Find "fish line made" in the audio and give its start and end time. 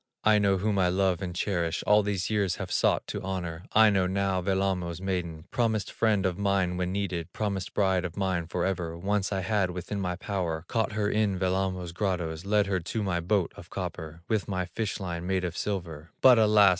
14.65-15.43